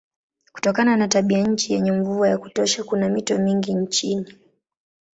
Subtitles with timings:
[0.53, 4.33] Kutokana na tabianchi yenye mvua ya kutosha kuna mito mingi nchini.